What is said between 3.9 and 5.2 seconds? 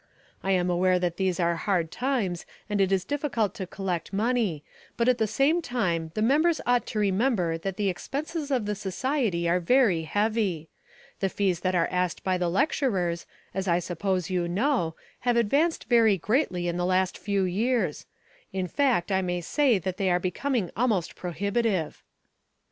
money but at